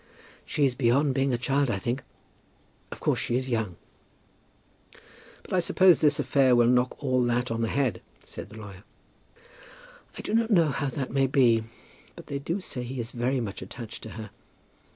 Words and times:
"She's 0.47 0.73
beyond 0.73 1.13
being 1.13 1.31
a 1.31 1.37
child, 1.37 1.69
I 1.69 1.77
think. 1.77 2.01
Of 2.91 2.99
course 2.99 3.19
she 3.19 3.35
is 3.35 3.49
young." 3.49 3.75
"But 5.43 5.53
I 5.53 5.59
suppose 5.59 6.01
this 6.01 6.17
affair 6.19 6.55
will 6.55 6.65
knock 6.65 7.03
all 7.03 7.21
that 7.25 7.51
on 7.51 7.61
the 7.61 7.67
head," 7.67 8.01
said 8.23 8.49
the 8.49 8.57
lawyer. 8.57 8.83
"I 10.17 10.21
do 10.23 10.33
not 10.33 10.49
know 10.49 10.69
how 10.69 10.87
that 10.87 11.11
may 11.11 11.27
be; 11.27 11.65
but 12.15 12.25
they 12.25 12.39
do 12.39 12.59
say 12.61 12.81
he 12.81 12.99
is 12.99 13.11
very 13.11 13.39
much 13.39 13.61
attached 13.61 14.01
to 14.01 14.09
her. 14.17 14.31